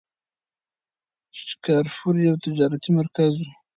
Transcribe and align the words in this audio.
شکارپور 1.43 2.15
یو 2.27 2.35
تجارتي 2.45 2.89
مرکز 2.99 3.33
و. 3.43 3.47